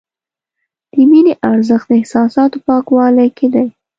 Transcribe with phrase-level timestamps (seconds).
[0.93, 3.67] د مینې ارزښت د احساساتو پاکوالي کې دی.